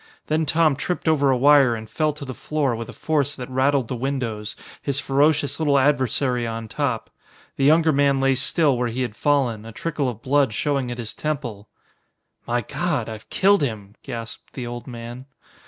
[0.25, 3.51] Then Tom tripped over a wire and fell to the floor with a force that
[3.51, 7.11] rattled the windows, his ferocious little adversary on top.
[7.55, 10.97] The younger man lay still where he had fallen, a trickle of blood showing at
[10.97, 11.69] his temple.
[12.47, 13.09] "My God!
[13.09, 15.27] I've killed him!" gasped the old man.